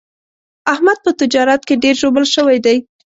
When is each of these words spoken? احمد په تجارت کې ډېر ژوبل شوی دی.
احمد 0.73 0.97
په 1.05 1.11
تجارت 1.21 1.61
کې 1.67 1.75
ډېر 1.83 1.95
ژوبل 2.01 2.25
شوی 2.35 2.57
دی. 2.65 2.77